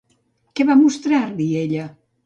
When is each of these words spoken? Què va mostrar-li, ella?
Què 0.61 0.65
va 0.71 0.79
mostrar-li, 0.81 1.51
ella? 1.65 1.89